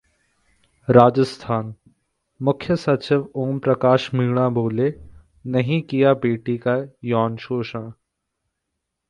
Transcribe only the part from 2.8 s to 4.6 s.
सचिव ओम प्रकाश मीणा